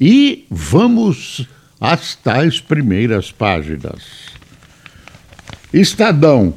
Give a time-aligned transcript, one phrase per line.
[0.00, 1.46] E vamos
[1.80, 4.02] às tais primeiras páginas.
[5.72, 6.54] Estadão.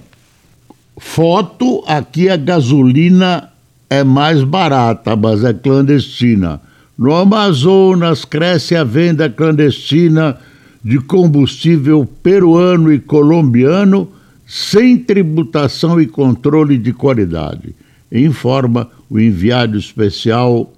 [0.97, 3.49] Foto, aqui a gasolina
[3.89, 6.61] é mais barata, mas é clandestina.
[6.97, 10.37] No Amazonas cresce a venda clandestina
[10.83, 14.11] de combustível peruano e colombiano
[14.45, 17.75] sem tributação e controle de qualidade,
[18.11, 20.73] informa o enviado especial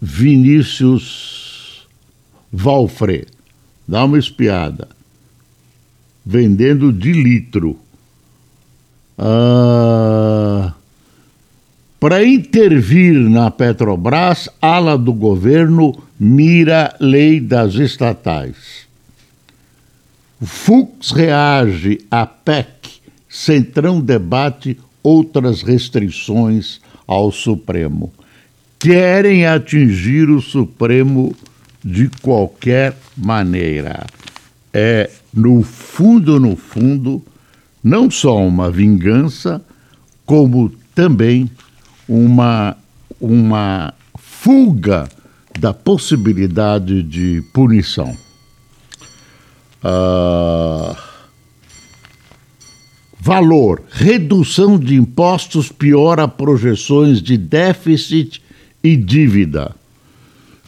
[0.00, 1.49] Vinícius
[2.52, 3.26] Valfre.
[3.86, 4.88] Dá uma espiada.
[6.24, 7.78] Vendendo de litro.
[9.18, 10.74] Ah,
[11.98, 18.88] Para intervir na Petrobras, ala do governo mira lei das estatais.
[20.42, 28.10] Fux reage à PEC, Centrão debate outras restrições ao Supremo.
[28.78, 31.36] Querem atingir o Supremo
[31.84, 34.06] de qualquer maneira.
[34.72, 37.22] É, no fundo, no fundo,
[37.82, 39.62] não só uma vingança,
[40.24, 41.50] como também
[42.08, 42.76] uma,
[43.20, 45.08] uma fuga
[45.58, 48.16] da possibilidade de punição.
[49.82, 50.96] Ah,
[53.18, 58.42] valor: redução de impostos piora projeções de déficit
[58.82, 59.74] e dívida.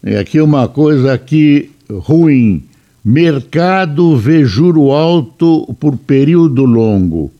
[0.05, 2.64] E aqui uma coisa aqui ruim.
[3.05, 7.31] Mercado vê juro alto por período longo.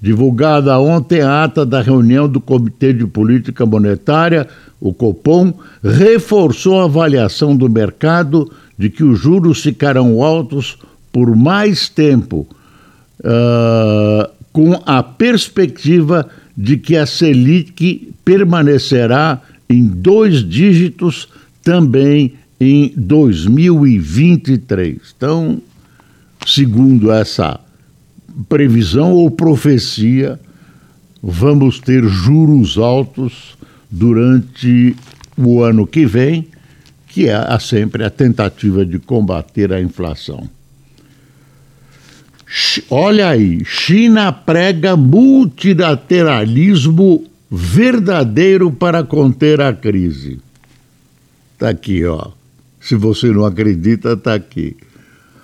[0.00, 4.46] Divulgada ontem a ata da reunião do Comitê de Política Monetária,
[4.80, 5.52] o Copom,
[5.82, 10.78] reforçou a avaliação do mercado de que os juros ficarão altos
[11.12, 12.46] por mais tempo,
[13.20, 21.28] uh, com a perspectiva de que a Selic permanecerá em dois dígitos
[21.68, 24.96] também em 2023.
[25.14, 25.60] Então,
[26.46, 27.60] segundo essa
[28.48, 30.40] previsão ou profecia,
[31.22, 33.58] vamos ter juros altos
[33.90, 34.96] durante
[35.36, 36.48] o ano que vem,
[37.06, 40.48] que é sempre a tentativa de combater a inflação.
[42.88, 50.47] Olha aí, China prega multilateralismo verdadeiro para conter a crise.
[51.58, 52.28] Está aqui, ó.
[52.80, 54.76] Se você não acredita, está aqui.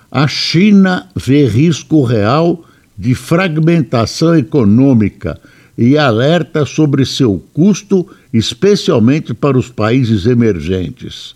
[0.09, 2.63] A China vê risco real
[2.97, 5.37] de fragmentação econômica
[5.77, 11.35] e alerta sobre seu custo, especialmente para os países emergentes.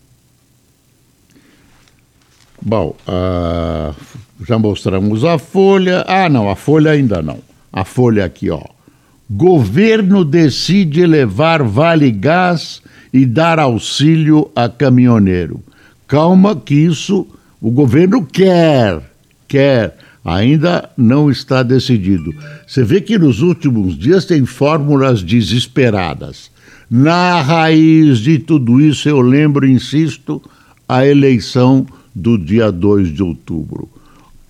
[2.67, 3.95] Bom, uh,
[4.43, 6.03] já mostramos a folha.
[6.07, 7.37] Ah, não, a folha ainda não.
[7.71, 8.63] A folha aqui, ó.
[9.29, 12.81] Governo decide elevar Vale Gás
[13.13, 15.63] e dar auxílio a caminhoneiro.
[16.07, 17.27] Calma que isso
[17.61, 18.99] o governo quer,
[19.47, 22.33] quer, ainda não está decidido.
[22.65, 26.49] Você vê que nos últimos dias tem fórmulas desesperadas.
[26.89, 30.41] Na raiz de tudo isso, eu lembro, insisto,
[30.89, 31.85] a eleição
[32.15, 33.89] do dia 2 de outubro.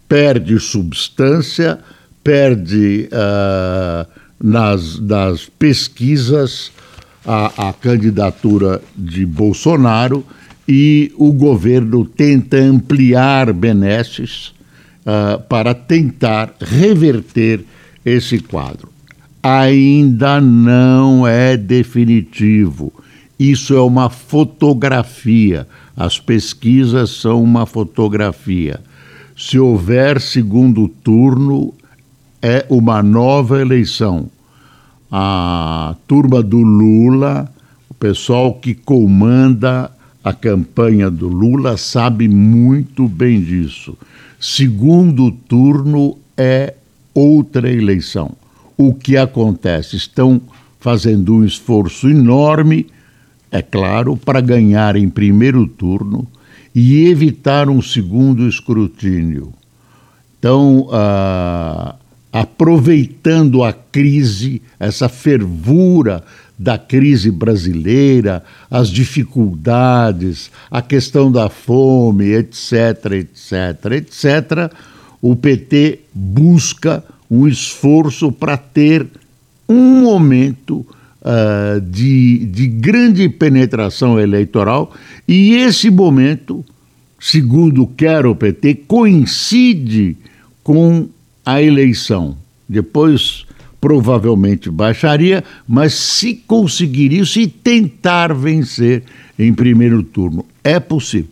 [0.08, 1.80] Perde substância,
[2.24, 4.08] perde uh,
[4.40, 6.72] nas, nas pesquisas
[7.26, 10.24] a, a candidatura de Bolsonaro
[10.68, 14.54] e o governo tenta ampliar benesses
[15.02, 17.66] uh, para tentar reverter
[18.06, 18.90] esse quadro.
[19.42, 22.94] Ainda não é definitivo.
[23.40, 25.68] Isso é uma fotografia.
[25.96, 28.80] As pesquisas são uma fotografia.
[29.38, 31.74] Se houver segundo turno,
[32.42, 34.30] é uma nova eleição.
[35.12, 37.52] A turma do Lula,
[37.90, 39.92] o pessoal que comanda
[40.24, 43.98] a campanha do Lula, sabe muito bem disso.
[44.40, 46.74] Segundo turno é
[47.14, 48.32] outra eleição.
[48.78, 49.96] O que acontece?
[49.96, 50.42] Estão
[50.80, 52.88] fazendo um esforço enorme,
[53.52, 56.28] é claro, para ganhar em primeiro turno
[56.74, 59.54] e evitar um segundo escrutínio.
[60.38, 61.96] Então, ah,
[62.32, 66.24] aproveitando a crise, essa fervura
[66.58, 74.72] da crise brasileira, as dificuldades, a questão da fome, etc., etc., etc.,
[75.22, 79.08] o PT busca um esforço para ter
[79.68, 80.86] um momento
[81.26, 84.94] uh, de, de grande penetração eleitoral
[85.28, 86.64] e esse momento,
[87.20, 90.16] segundo quer o PT, coincide
[90.64, 91.10] com
[91.44, 92.38] a eleição.
[92.70, 93.46] Depois
[93.82, 99.04] provavelmente baixaria, mas se conseguir isso e tentar vencer
[99.38, 101.30] em primeiro turno, é possível.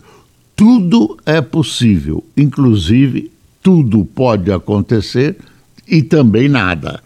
[0.54, 5.36] Tudo é possível, inclusive tudo pode acontecer
[5.88, 7.02] e também nada.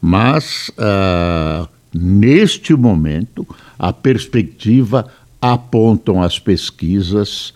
[0.00, 1.68] Mas uh,
[1.98, 3.46] neste momento
[3.78, 5.10] a perspectiva
[5.40, 7.52] apontam as pesquisas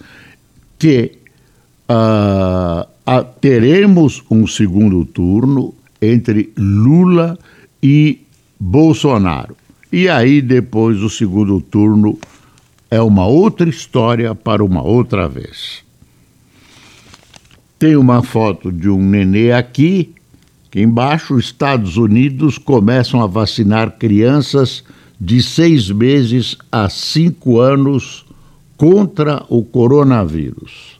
[0.78, 1.12] que
[1.88, 7.38] uh, teremos um segundo turno entre Lula
[7.82, 8.20] e
[8.58, 9.56] Bolsonaro.
[9.92, 12.18] E aí depois o segundo turno
[12.90, 15.82] é uma outra história para uma outra vez.
[17.78, 20.14] Tem uma foto de um nenê aqui,
[20.70, 24.84] que embaixo os Estados Unidos começam a vacinar crianças
[25.20, 28.24] de seis meses a cinco anos
[28.76, 30.98] contra o coronavírus.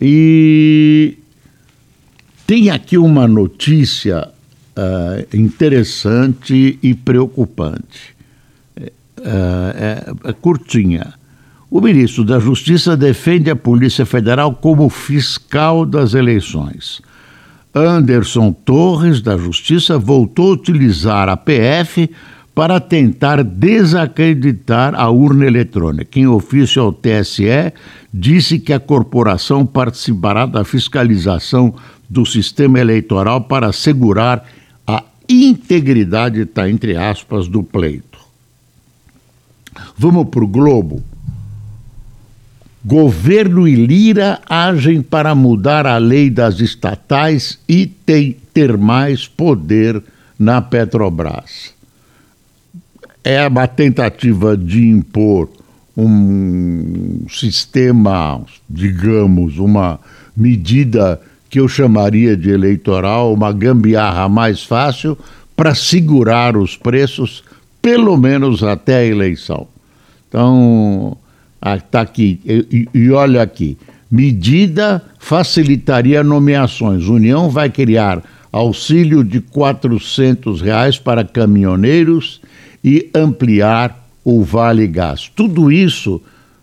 [0.00, 1.18] E
[2.46, 8.16] tem aqui uma notícia uh, interessante e preocupante.
[8.76, 11.14] Uh, é, é curtinha.
[11.70, 17.02] O ministro da Justiça defende a Polícia Federal como fiscal das eleições.
[17.74, 22.10] Anderson Torres, da Justiça, voltou a utilizar a PF
[22.54, 26.18] para tentar desacreditar a urna eletrônica.
[26.18, 27.72] Em ofício ao TSE,
[28.12, 31.72] disse que a corporação participará da fiscalização
[32.10, 34.44] do sistema eleitoral para assegurar
[34.84, 38.18] a integridade, está entre aspas, do pleito.
[39.96, 41.02] Vamos para o Globo.
[42.84, 50.02] Governo e Lira agem para mudar a lei das estatais e tem, ter mais poder
[50.38, 51.78] na Petrobras
[53.28, 55.50] é uma tentativa de impor
[55.94, 58.40] um sistema,
[58.70, 60.00] digamos, uma
[60.34, 61.20] medida
[61.50, 65.18] que eu chamaria de eleitoral, uma gambiarra mais fácil
[65.54, 67.44] para segurar os preços,
[67.82, 69.66] pelo menos até a eleição.
[70.26, 71.14] Então,
[71.62, 73.76] está aqui, e, e olha aqui,
[74.10, 77.06] medida facilitaria nomeações.
[77.06, 82.40] União vai criar auxílio de 400 reais para caminhoneiros
[82.82, 85.30] e ampliar o Vale Gás.
[85.34, 86.20] Tudo isso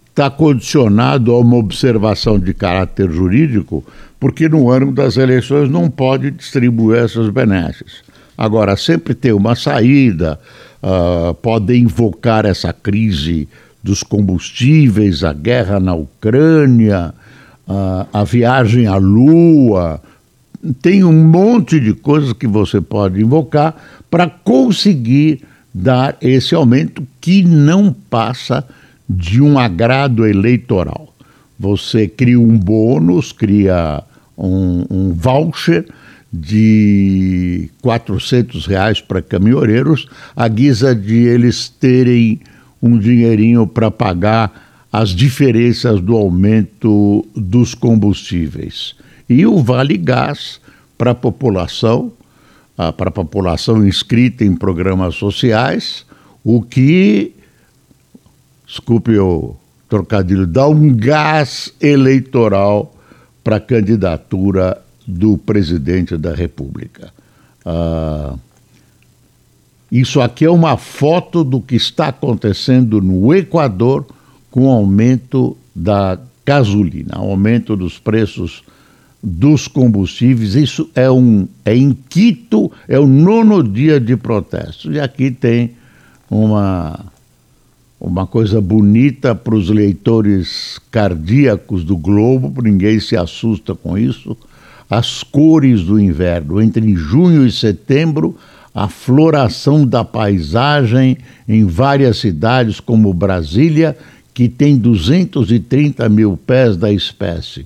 [0.09, 3.83] está condicionado a uma observação de caráter jurídico,
[4.19, 8.01] porque no ano das eleições não pode distribuir essas benesses.
[8.37, 10.39] Agora, sempre tem uma saída,
[10.81, 13.47] uh, pode invocar essa crise
[13.85, 17.13] dos combustíveis, a guerra na Ucrânia,
[17.67, 20.01] uh, a viagem à Lua.
[20.81, 23.75] Tem um monte de coisas que você pode invocar
[24.09, 28.65] para conseguir dar esse aumento que não passa
[29.07, 31.13] de um agrado eleitoral.
[31.59, 34.01] Você cria um bônus, cria
[34.35, 35.85] um, um voucher
[36.33, 42.41] de 400 reais para caminhoneiros, à guisa de eles terem
[42.85, 48.95] um dinheirinho para pagar as diferenças do aumento dos combustíveis.
[49.27, 50.61] E o Vale Gás
[50.95, 52.13] para a população,
[52.77, 56.05] ah, para a população inscrita em programas sociais,
[56.43, 57.33] o que,
[58.67, 59.55] desculpe o
[59.89, 62.95] trocadilho, dá um gás eleitoral
[63.43, 67.11] para a candidatura do presidente da República.
[67.65, 68.35] Ah,
[69.99, 74.05] isso aqui é uma foto do que está acontecendo no Equador
[74.51, 78.63] com o aumento da gasolina, aumento dos preços
[79.21, 80.55] dos combustíveis.
[80.55, 84.91] Isso é um é em Quito, é o nono dia de protesto.
[84.91, 85.71] E aqui tem
[86.29, 86.99] uma
[87.99, 94.37] uma coisa bonita para os leitores cardíacos do Globo, ninguém se assusta com isso.
[94.87, 96.61] as cores do inverno.
[96.61, 98.37] Entre junho e setembro,
[98.75, 101.17] a floração da paisagem
[101.47, 103.97] em várias cidades, como Brasília,
[104.33, 107.65] que tem 230 mil pés da espécie.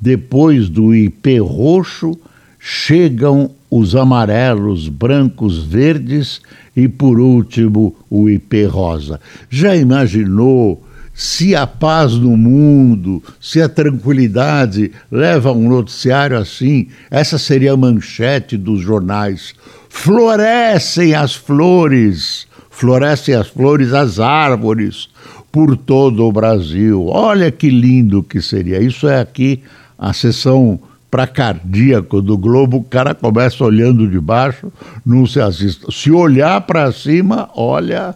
[0.00, 2.18] Depois do ipê roxo,
[2.58, 6.40] chegam os amarelos, brancos, verdes
[6.74, 9.20] e, por último, o ipê rosa.
[9.48, 10.82] Já imaginou
[11.14, 16.88] se a paz no mundo, se a tranquilidade leva um noticiário assim?
[17.10, 19.52] Essa seria a manchete dos jornais.
[19.88, 25.08] Florescem as flores, florescem as flores, as árvores
[25.50, 27.06] por todo o Brasil.
[27.06, 28.80] Olha que lindo que seria.
[28.80, 29.62] Isso é aqui
[29.98, 30.78] a sessão
[31.10, 34.70] para cardíaco do globo, o cara começa olhando de baixo,
[35.04, 35.90] não se assista.
[35.90, 38.14] Se olhar para cima, olha,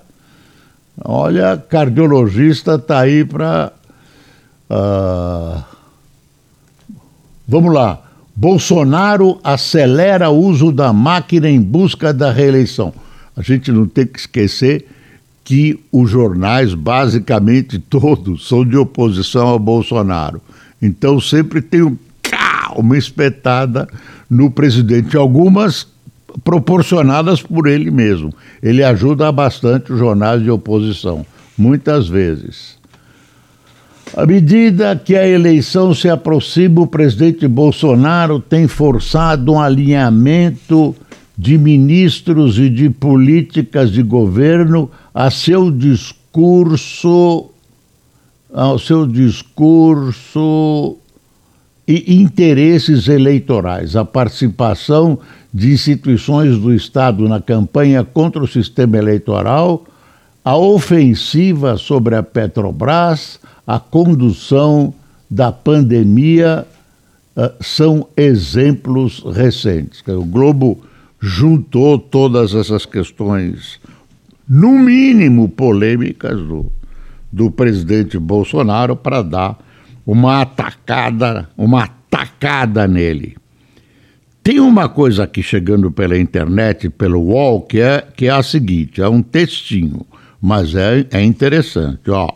[1.03, 3.73] olha, cardiologista está aí para.
[4.69, 4.75] Uh...
[4.75, 5.65] Ah,
[7.49, 8.12] vamos lá.
[8.35, 12.93] Bolsonaro acelera o uso da máquina em busca da reeleição.
[13.37, 14.87] A gente não tem que esquecer
[15.45, 20.41] que os jornais, basicamente todos, são de oposição ao Bolsonaro.
[20.81, 21.97] Então sempre tem um
[22.77, 23.89] uma espetada
[24.29, 25.87] no presidente, algumas
[26.43, 28.33] proporcionadas por ele mesmo.
[28.63, 32.79] Ele ajuda bastante os jornais de oposição, muitas vezes.
[34.15, 40.95] À medida que a eleição se aproxima, o presidente Bolsonaro tem forçado um alinhamento
[41.37, 47.47] de ministros e de políticas de governo a seu discurso
[48.53, 50.99] ao seu discurso
[51.89, 55.19] e interesses eleitorais, a participação
[55.53, 59.85] de instituições do Estado na campanha contra o sistema eleitoral,
[60.45, 64.95] a ofensiva sobre a Petrobras, a condução
[65.31, 66.67] da pandemia
[67.37, 70.03] uh, são exemplos recentes.
[70.07, 70.83] O Globo
[71.21, 73.81] juntou todas essas questões,
[74.49, 76.71] no mínimo polêmicas, do,
[77.31, 79.59] do presidente Bolsonaro para dar
[80.05, 83.37] uma atacada, uma atacada nele.
[84.43, 89.01] Tem uma coisa aqui chegando pela internet, pelo UOL, que é, que é a seguinte:
[89.01, 90.05] é um textinho,
[90.41, 92.11] mas é, é interessante.
[92.11, 92.29] Ó.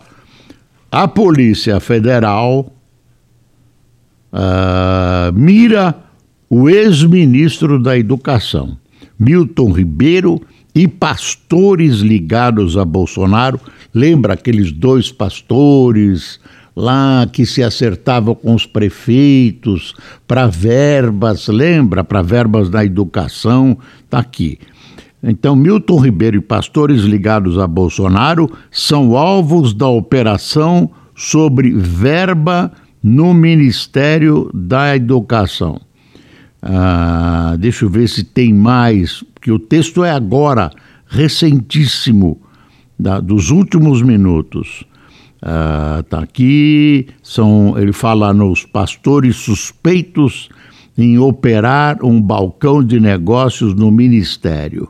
[0.99, 2.73] A Polícia Federal
[4.33, 5.95] uh, mira
[6.49, 8.79] o ex-ministro da Educação,
[9.19, 10.41] Milton Ribeiro,
[10.75, 13.61] e pastores ligados a Bolsonaro.
[13.93, 16.41] Lembra aqueles dois pastores
[16.75, 19.95] lá que se acertavam com os prefeitos
[20.27, 22.03] para verbas, lembra?
[22.05, 24.59] Para verbas da educação, está aqui.
[25.29, 32.71] Então, Milton Ribeiro e pastores ligados a Bolsonaro são alvos da operação sobre verba
[33.03, 35.81] no Ministério da Educação.
[36.63, 40.71] Ah, deixa eu ver se tem mais, que o texto é agora,
[41.09, 42.41] recentíssimo,
[42.97, 44.85] da, dos últimos minutos.
[45.43, 50.49] Ah, uh, aqui, são, ele fala nos pastores suspeitos
[50.97, 54.89] em operar um balcão de negócios no ministério.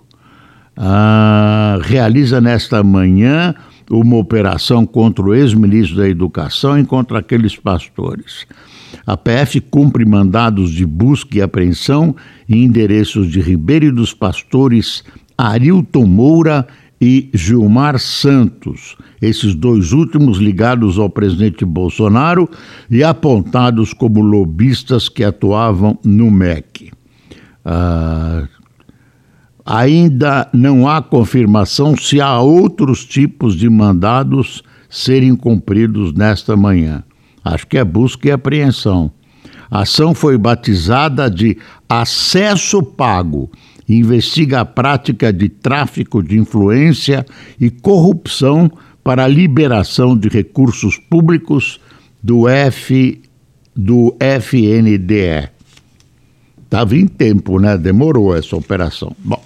[0.76, 3.54] Uh, realiza nesta manhã
[3.90, 8.46] uma operação contra o ex-ministro da Educação e contra aqueles pastores.
[9.06, 12.14] A PF cumpre mandados de busca e apreensão
[12.48, 15.04] em endereços de Ribeiro e dos Pastores,
[15.38, 16.66] Arilton Moura
[17.00, 22.48] e Gilmar Santos, esses dois últimos ligados ao presidente Bolsonaro
[22.90, 26.90] e apontados como lobistas que atuavam no MEC.
[27.64, 28.48] Ah,
[29.66, 37.02] ainda não há confirmação se há outros tipos de mandados serem cumpridos nesta manhã.
[37.44, 39.10] Acho que é busca e apreensão.
[39.68, 41.58] A ação foi batizada de
[41.88, 43.50] acesso pago
[43.88, 47.24] investiga a prática de tráfico de influência
[47.60, 48.70] e corrupção
[49.04, 51.80] para a liberação de recursos públicos
[52.22, 53.20] do F
[53.74, 55.50] do FNDE.
[56.64, 57.78] Estava em tempo, né?
[57.78, 59.14] Demorou essa operação.
[59.18, 59.40] Bom,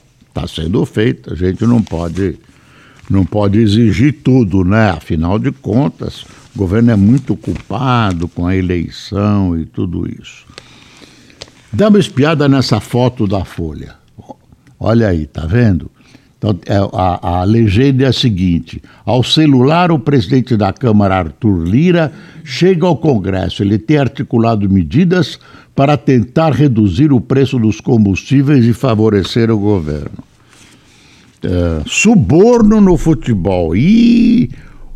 [0.45, 2.39] está sendo feita, a gente não pode
[3.09, 4.91] não pode exigir tudo, né?
[4.91, 10.47] Afinal de contas, o governo é muito culpado com a eleição e tudo isso.
[11.73, 13.97] Dá uma espiada nessa foto da Folha.
[14.79, 15.91] Olha aí, tá vendo?
[16.39, 21.65] Então, é, a, a legenda é a seguinte: ao celular, o presidente da Câmara, Arthur
[21.65, 22.13] Lira,
[22.45, 23.63] chega ao Congresso.
[23.63, 25.39] Ele tem articulado medidas
[25.75, 30.30] para tentar reduzir o preço dos combustíveis e favorecer o governo.
[31.43, 33.75] É, suborno no futebol.
[33.75, 34.51] E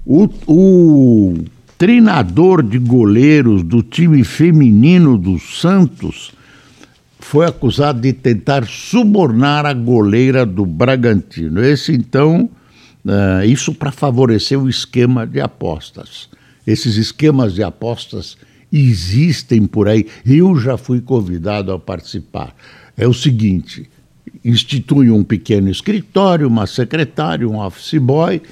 [0.04, 1.34] o, o
[1.78, 6.32] treinador de goleiros do time feminino do Santos
[7.18, 11.64] foi acusado de tentar subornar a goleira do Bragantino.
[11.64, 12.50] Esse, então,
[13.04, 16.28] uh, isso para favorecer o esquema de apostas.
[16.66, 18.36] Esses esquemas de apostas
[18.70, 20.06] existem por aí.
[20.26, 22.54] Eu já fui convidado a participar.
[22.96, 23.88] É o seguinte:
[24.44, 28.42] institui um pequeno escritório, uma secretária, um office boy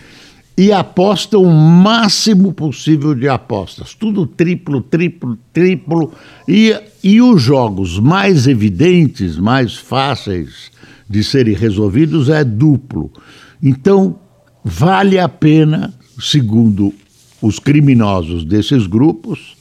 [0.56, 3.94] e aposta o máximo possível de apostas.
[3.94, 6.12] Tudo triplo, triplo, triplo.
[6.46, 10.70] E, e os jogos mais evidentes, mais fáceis
[11.08, 13.10] de serem resolvidos é duplo.
[13.62, 14.18] Então,
[14.64, 16.92] vale a pena, segundo
[17.40, 19.56] os criminosos desses grupos,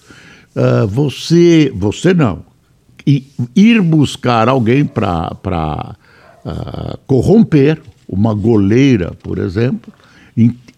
[0.55, 2.43] uh, você, você não,
[3.55, 5.95] ir buscar alguém para
[6.45, 9.91] uh, corromper, uma goleira, por exemplo,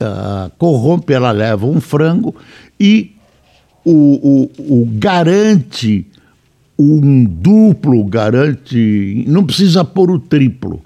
[0.04, 2.36] uh, corrompe, ela leva um frango
[2.80, 3.16] e
[3.86, 6.06] o, o, o garante
[6.78, 10.82] um duplo, garante, não precisa pôr o triplo.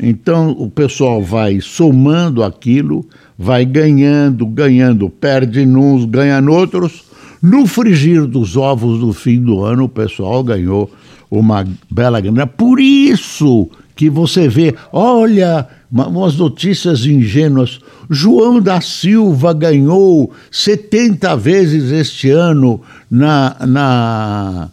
[0.00, 3.04] Então o pessoal vai somando aquilo,
[3.38, 7.04] vai ganhando, ganhando, perde nos, ganha noutros.
[7.42, 10.90] No frigir dos ovos do fim do ano, o pessoal ganhou
[11.30, 12.46] uma bela grana.
[12.46, 17.80] Por isso que você vê, olha, umas notícias ingênuas.
[18.08, 22.80] João da Silva ganhou 70 vezes este ano
[23.10, 24.70] na, na,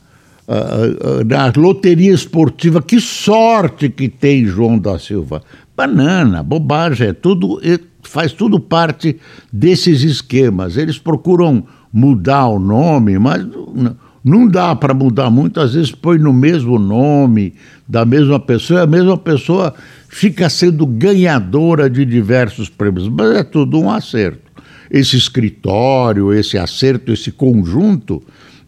[0.48, 2.82] uh, na loteria esportiva.
[2.82, 5.42] Que sorte que tem João da Silva.
[5.76, 7.62] Banana, bobagem, é tudo,
[8.02, 9.18] faz tudo parte
[9.52, 10.78] desses esquemas.
[10.78, 14.09] Eles procuram mudar o nome, mas não
[14.50, 17.54] dá para mudar muito, às vezes põe no mesmo nome
[17.88, 19.74] da mesma pessoa, a mesma pessoa
[20.10, 24.50] fica sendo ganhadora de diversos prêmios, mas é tudo um acerto.
[24.92, 28.22] Esse escritório, esse acerto, esse conjunto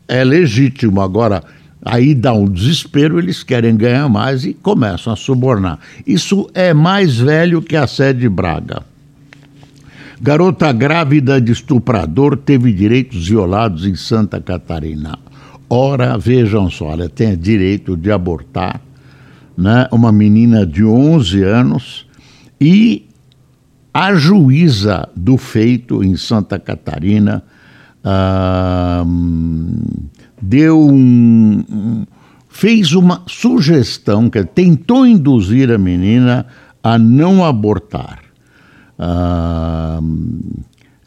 [0.08, 1.02] é legítimo.
[1.02, 1.44] Agora,
[1.84, 5.80] aí dá um desespero, eles querem ganhar mais e começam a subornar.
[6.06, 8.84] Isso é mais velho que a sede Braga.
[10.22, 15.18] Garota grávida de estuprador teve direitos violados em Santa Catarina.
[15.74, 18.82] Ora, vejam só, ela tem direito de abortar,
[19.58, 19.88] né?
[19.90, 22.06] uma menina de 11 anos,
[22.60, 23.08] e
[23.94, 27.42] a juíza do feito em Santa Catarina
[28.04, 29.06] ah,
[30.42, 32.06] deu um, um,
[32.50, 36.48] fez uma sugestão que tentou induzir a menina
[36.84, 38.20] a não abortar.
[39.00, 40.02] Ah,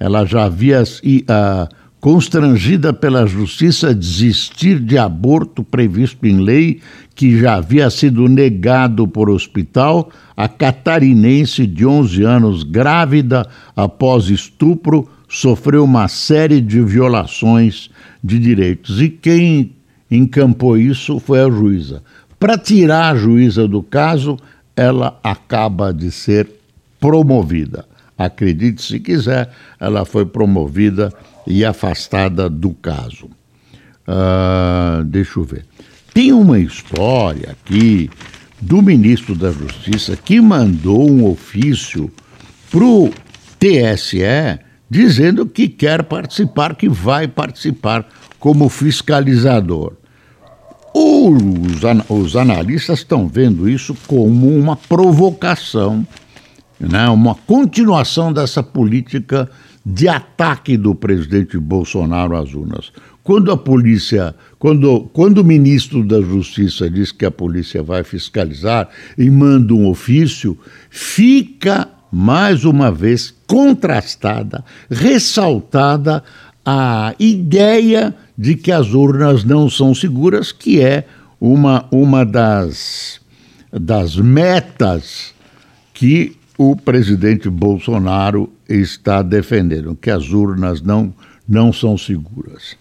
[0.00, 0.82] ela já havia
[1.28, 1.68] ah,
[2.04, 6.82] constrangida pela justiça a desistir de aborto previsto em lei
[7.14, 15.08] que já havia sido negado por hospital, a catarinense de 11 anos, grávida após estupro,
[15.26, 17.88] sofreu uma série de violações
[18.22, 19.00] de direitos.
[19.00, 19.72] E quem
[20.10, 22.02] encampou isso foi a juíza.
[22.38, 24.36] Para tirar a juíza do caso,
[24.76, 26.50] ela acaba de ser
[27.00, 27.86] promovida.
[28.18, 31.10] Acredite se quiser, ela foi promovida
[31.46, 33.26] e afastada do caso.
[34.06, 35.64] Uh, deixa eu ver.
[36.12, 38.10] Tem uma história aqui
[38.60, 42.10] do ministro da Justiça que mandou um ofício
[42.70, 43.10] para o
[43.58, 48.06] TSE dizendo que quer participar, que vai participar
[48.38, 49.94] como fiscalizador.
[50.94, 56.06] Os, os analistas estão vendo isso como uma provocação
[56.78, 59.50] né, uma continuação dessa política
[59.84, 62.90] de ataque do presidente Bolsonaro às urnas.
[63.22, 68.88] Quando a polícia, quando, quando o ministro da Justiça diz que a polícia vai fiscalizar
[69.16, 70.58] e manda um ofício,
[70.90, 76.22] fica mais uma vez contrastada, ressaltada
[76.64, 81.06] a ideia de que as urnas não são seguras, que é
[81.40, 83.20] uma, uma das,
[83.72, 85.34] das metas
[85.92, 91.12] que o presidente Bolsonaro está defendendo, que as urnas não,
[91.48, 92.76] não são seguras.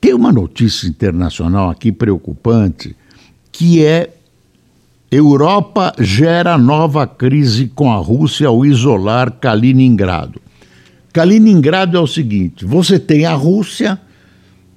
[0.00, 2.96] Tem uma notícia internacional aqui preocupante,
[3.50, 4.14] que é
[5.10, 10.40] Europa gera nova crise com a Rússia ao isolar Kaliningrado.
[11.12, 13.98] Kaliningrado é o seguinte: você tem a Rússia,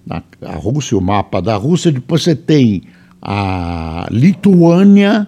[0.09, 2.83] a Rússia, o mapa da Rússia, depois você tem
[3.21, 5.27] a Lituânia,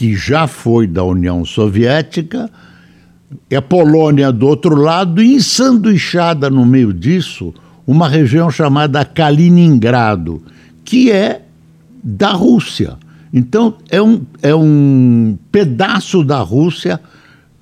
[0.00, 2.50] que já foi da União Soviética,
[3.50, 7.52] e a Polônia do outro lado, e ensanduichada no meio disso,
[7.86, 10.42] uma região chamada Kaliningrado,
[10.82, 11.42] que é
[12.02, 12.96] da Rússia.
[13.30, 16.98] Então, é um, é um pedaço da Rússia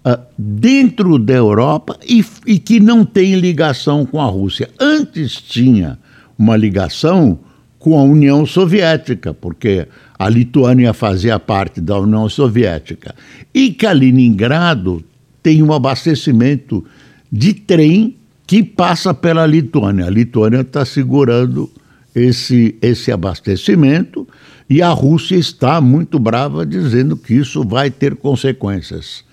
[0.07, 4.71] uh, dentro da Europa e, e que não tem ligação com a Rússia.
[4.79, 5.99] Antes tinha
[6.39, 7.41] uma ligação
[7.79, 9.87] com a União Soviética, porque
[10.19, 13.15] a Lituânia fazia parte da União Soviética.
[13.55, 15.05] E Kaliningrado
[15.43, 16.85] tem um abastecimento
[17.31, 20.07] de trem que passa pela Lituânia.
[20.07, 21.71] A Lituânia está segurando
[22.15, 24.27] esse, esse abastecimento
[24.69, 29.25] e a Rússia está muito brava dizendo que isso vai ter consequências.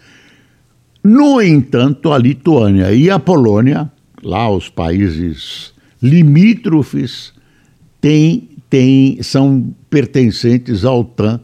[1.03, 3.91] No entanto, a Lituânia e a Polônia,
[4.23, 7.34] lá os países limítrofes,
[8.05, 11.41] têm, têm, são pertencentes à OTAN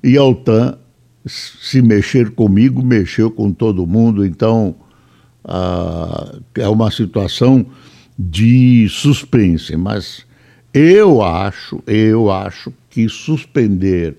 [0.00, 0.78] e a OTAN,
[1.26, 4.24] se mexer comigo, mexeu com todo mundo.
[4.24, 4.76] Então,
[5.44, 7.66] uh, é uma situação
[8.16, 10.24] de suspense, mas
[10.72, 14.16] eu acho, eu acho que suspender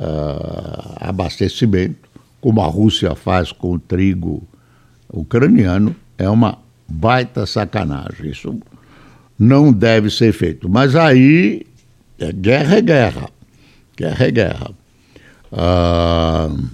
[0.00, 2.08] uh, abastecimento,
[2.40, 4.42] como a Rússia faz com o trigo
[5.12, 6.56] ucraniano, é uma
[6.88, 8.30] baita sacanagem.
[8.30, 8.58] Isso
[9.38, 10.68] não deve ser feito.
[10.68, 11.66] Mas aí,
[12.18, 13.30] é guerra é guerra.
[13.96, 14.70] Guerra é guerra.
[15.52, 16.64] Uh,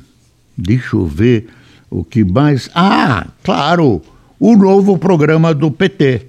[0.56, 1.48] deixa eu ver
[1.90, 2.70] o que mais.
[2.74, 4.02] Ah, claro,
[4.38, 6.26] o novo programa do PT.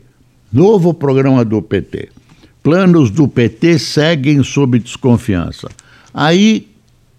[0.51, 2.09] Novo programa do PT.
[2.61, 5.67] Planos do PT seguem sob desconfiança.
[6.13, 6.67] Aí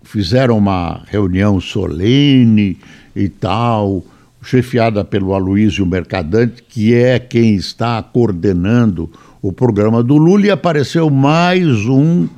[0.02, 2.78] fizeram uma reunião solene
[3.14, 4.04] e tal,
[4.44, 11.08] chefiada pelo Aloysio Mercadante, que é quem está coordenando o programa do Lula, e apareceu
[11.10, 12.28] mais um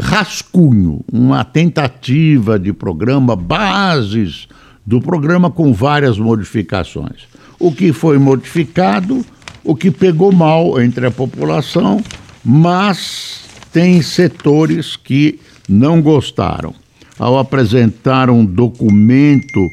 [0.00, 4.48] rascunho, uma tentativa de programa, bases
[4.84, 7.28] do programa com várias modificações.
[7.58, 9.24] O que foi modificado,
[9.62, 12.02] o que pegou mal entre a população,
[12.44, 16.74] mas tem setores que não gostaram.
[17.18, 19.70] Ao apresentar um documento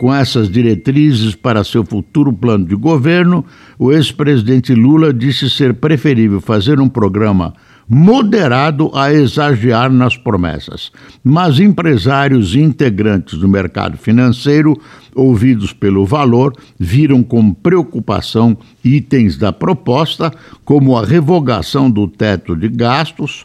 [0.00, 3.44] com essas diretrizes para seu futuro plano de governo,
[3.78, 7.52] o ex-presidente Lula disse ser preferível fazer um programa
[7.86, 10.90] moderado a exagerar nas promessas.
[11.22, 14.74] Mas empresários e integrantes do mercado financeiro,
[15.14, 20.32] ouvidos pelo valor, viram com preocupação itens da proposta,
[20.64, 23.44] como a revogação do teto de gastos,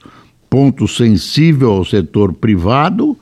[0.50, 3.18] ponto sensível ao setor privado,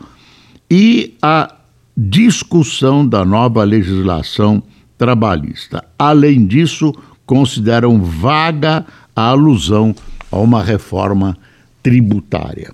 [0.69, 1.52] e a
[1.95, 4.62] discussão da nova legislação
[4.97, 5.84] trabalhista.
[5.97, 6.93] Além disso,
[7.25, 9.95] consideram vaga a alusão
[10.32, 11.38] a uma reforma
[11.82, 12.73] tributária.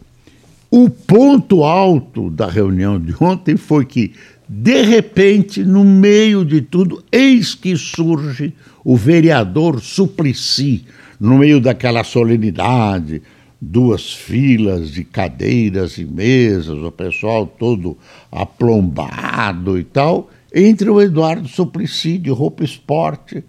[0.71, 4.13] O ponto alto da reunião de ontem foi que,
[4.47, 8.53] de repente, no meio de tudo, eis que surge
[8.83, 10.85] o vereador Suplicy,
[11.19, 13.21] no meio daquela solenidade,
[13.61, 17.97] duas filas de cadeiras e mesas, o pessoal todo
[18.31, 23.43] aplombado e tal, entre o Eduardo Suplicy de roupa esporte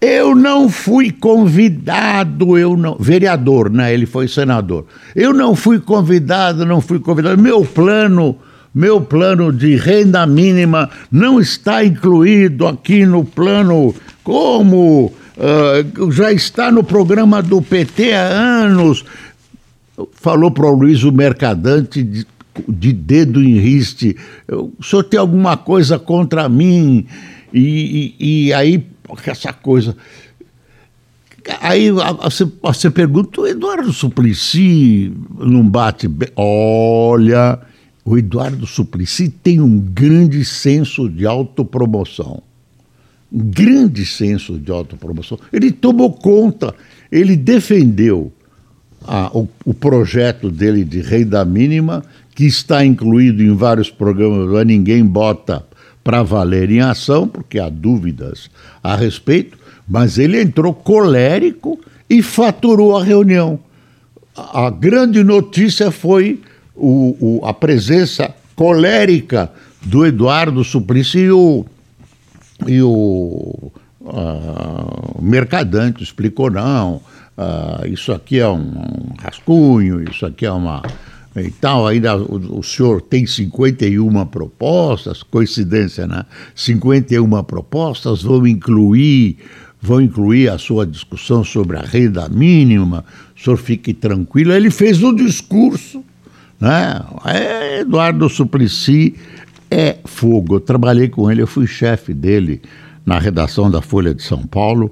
[0.00, 2.96] eu não fui convidado, eu não.
[2.98, 3.92] Vereador, né?
[3.92, 4.86] Ele foi senador.
[5.14, 7.40] Eu não fui convidado, não fui convidado.
[7.40, 8.34] Meu plano,
[8.74, 13.94] meu plano de renda mínima não está incluído aqui no plano.
[14.24, 15.12] Como?
[15.36, 19.04] Uh, já está no programa do PT há anos.
[20.12, 22.26] Falou para o Luiz o Mercadante de,
[22.68, 24.16] de dedo em riste.
[24.50, 27.06] O senhor tem alguma coisa contra mim?
[27.52, 28.86] e, e, e aí
[29.26, 29.96] essa coisa.
[31.60, 36.28] Aí você, você pergunta, o Eduardo Suplicy não bate bem.
[36.36, 37.58] Olha,
[38.04, 42.42] o Eduardo Suplicy tem um grande senso de autopromoção.
[43.32, 45.38] Um grande senso de autopromoção.
[45.52, 46.74] Ele tomou conta,
[47.10, 48.32] ele defendeu
[49.06, 52.02] a, o, o, projeto dele de renda mínima,
[52.34, 55.64] que está incluído em vários programas, ninguém bota
[56.02, 58.50] para valer em ação, porque há dúvidas
[58.82, 59.58] a respeito,
[59.88, 63.58] mas ele entrou colérico e faturou a reunião.
[64.36, 66.40] A grande notícia foi
[66.74, 69.50] o, o, a presença colérica
[69.82, 71.66] do Eduardo Suplicy e o,
[72.66, 77.00] e o uh, Mercadante explicou: não,
[77.40, 80.82] uh, isso aqui é um, um rascunho, isso aqui é uma
[81.36, 86.24] e tal, ainda o, o, senhor tem 51 propostas, coincidência, né?
[86.56, 89.38] 51 propostas vão incluir,
[89.80, 93.04] vão incluir a sua discussão sobre a renda mínima,
[93.36, 94.52] o senhor fique tranquilo.
[94.52, 96.02] Ele fez um discurso,
[96.58, 97.00] né?
[97.24, 99.14] É, Eduardo Suplicy
[99.70, 100.56] é fogo.
[100.56, 102.60] Eu trabalhei com ele, eu fui chefe dele
[103.06, 104.90] na redação da Folha de São Paulo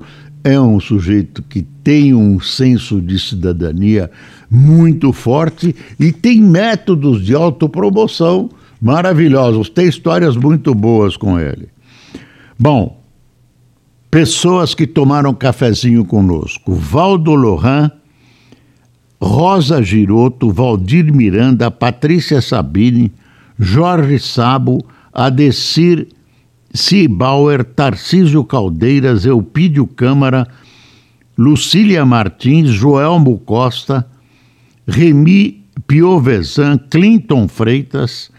[0.49, 4.11] é um sujeito que tem um senso de cidadania
[4.51, 8.49] muito forte e tem métodos de autopromoção
[8.81, 9.69] maravilhosos.
[9.69, 11.69] Tem histórias muito boas com ele.
[12.59, 12.99] Bom,
[14.11, 16.73] pessoas que tomaram cafezinho conosco.
[16.75, 17.93] Valdo Lohan
[19.21, 23.13] Rosa Giroto, Valdir Miranda, Patrícia Sabine,
[23.59, 24.83] Jorge Sabo,
[25.13, 26.09] Adecir
[26.73, 30.47] Cibauer, Tarcísio Caldeiras, Eupídio Câmara,
[31.37, 34.07] Lucília Martins, Joelmo Costa,
[34.87, 38.31] Remy Piovesan, Clinton Freitas,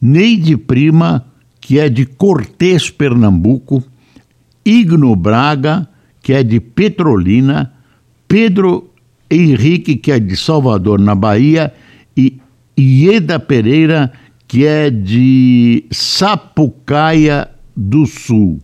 [0.00, 1.24] Neide Prima,
[1.60, 3.82] que é de Cortês, Pernambuco,
[4.64, 5.88] Igno Braga,
[6.22, 7.72] que é de Petrolina,
[8.28, 8.90] Pedro
[9.30, 11.72] Henrique, que é de Salvador, na Bahia,
[12.16, 12.38] e
[12.78, 14.12] Ieda Pereira,
[14.46, 18.60] que é de Sapucaia do Sul.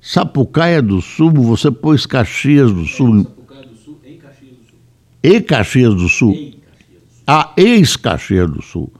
[0.00, 3.22] Sapucaia do Sul, você pôs Caxias do Sul.
[3.22, 4.78] Sapucaia do Sul, em Caxias do Sul.
[5.22, 6.32] E Caxias do Sul.
[6.32, 7.24] Em Caxias do Sul.
[7.26, 8.92] Ah, ex-Caxias do Sul.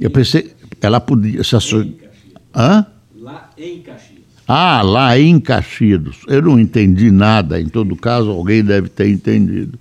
[0.00, 1.44] Eu pensei, ela podia.
[1.44, 1.82] Se asso...
[1.82, 2.34] Em Caxias.
[2.54, 2.86] Hã?
[3.14, 4.22] Lá em Caxias.
[4.48, 6.00] Ah, lá em Caxias.
[6.00, 6.30] do Sul.
[6.30, 9.78] Eu não entendi nada, em todo caso, alguém deve ter entendido.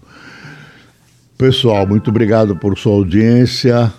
[1.38, 3.92] Pessoal, muito obrigado por sua audiência.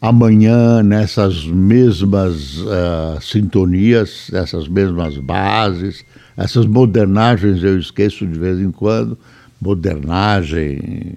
[0.00, 6.04] Amanhã, nessas mesmas uh, sintonias, essas mesmas bases,
[6.36, 9.18] essas modernagens eu esqueço de vez em quando.
[9.60, 11.14] Modernagem.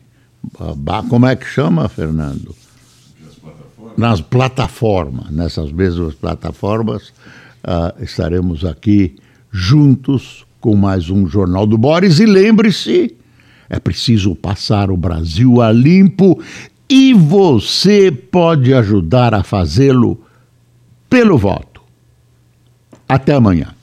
[0.59, 2.55] uh, Como é que chama, Fernando?
[3.99, 7.11] nas plataformas, nessas mesmas plataformas,
[7.61, 9.15] ah, estaremos aqui
[9.51, 12.19] juntos com mais um Jornal do Boris.
[12.19, 13.13] E lembre-se,
[13.69, 16.41] é preciso passar o Brasil a limpo
[16.89, 20.19] e você pode ajudar a fazê-lo
[21.09, 21.81] pelo voto.
[23.07, 23.75] Até amanhã.